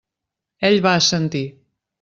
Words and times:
Ell 0.69 0.79
va 0.87 0.95
assentir. 1.03 1.45